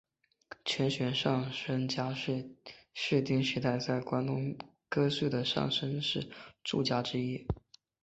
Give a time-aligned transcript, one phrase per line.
[0.65, 2.55] 犬悬上杉家是
[2.91, 6.27] 室町时代在关东地方割据的上杉氏
[6.63, 7.45] 诸家之一。